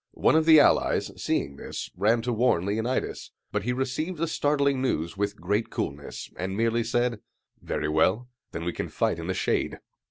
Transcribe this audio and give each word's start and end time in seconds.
One 0.15 0.35
of 0.35 0.45
the 0.45 0.59
allies, 0.59 1.11
seeing 1.21 1.57
this, 1.57 1.91
ran 1.95 2.23
to 2.23 2.33
warn 2.33 2.65
Leonidas; 2.65 3.29
but 3.51 3.61
he 3.61 3.71
received 3.71 4.17
the 4.17 4.25
startling 4.27 4.81
news 4.81 5.15
with 5.15 5.39
great 5.39 5.69
coolness, 5.69 6.27
and 6.37 6.57
merely 6.57 6.83
said, 6.83 7.19
"Very 7.61 7.87
well; 7.87 8.27
then 8.51 8.65
we 8.65 8.73
can 8.73 8.89
fight 8.89 9.19
in 9.19 9.27
the 9.27 9.35
shade." 9.35 9.77